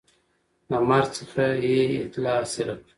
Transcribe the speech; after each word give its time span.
د 0.69 0.71
مرګ 0.89 1.09
څخه 1.17 1.43
یې 1.65 1.81
اطلاع 2.05 2.35
حاصل 2.41 2.67
کړه 2.79 2.83